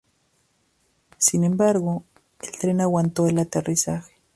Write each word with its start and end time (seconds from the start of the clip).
Sin 1.19 1.43
embargo, 1.43 2.05
el 2.41 2.49
tren 2.57 2.81
aguantó 2.81 3.27
el 3.27 3.37
aterrizaje. 3.37 4.13